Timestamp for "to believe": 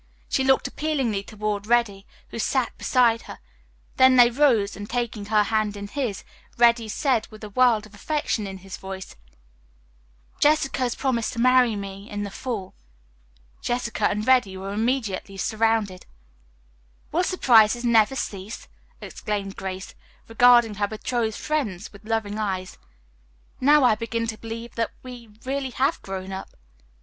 24.25-24.73